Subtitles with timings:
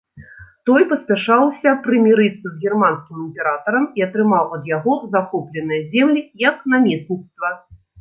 [0.69, 7.59] Той паспяшаўся прымірыцца з германскім імператарам і атрымаў ад яго захопленыя землі як намесніцтва.